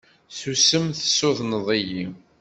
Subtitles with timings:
[0.37, 2.05] Susem tessudneḍ-iyi.